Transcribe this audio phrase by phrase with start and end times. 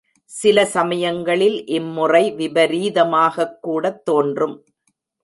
[0.31, 4.65] சில சமயங்களில் இம் முறை விபரீதமாகக்கூடத் தோன்றும்.